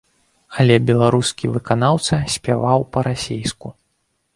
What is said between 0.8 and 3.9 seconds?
беларускі выканаўца спяваў па-расейску.